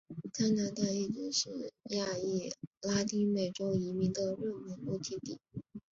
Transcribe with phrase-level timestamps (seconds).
[0.33, 2.51] 加拿大一直是亚裔
[2.81, 5.37] 拉丁美洲移民的热门目的地。